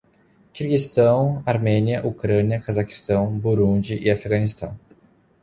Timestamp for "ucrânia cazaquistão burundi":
2.07-3.97